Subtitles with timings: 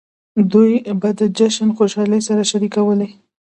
[0.51, 3.07] دوی به د جشن خوشحالۍ سره شریکولې.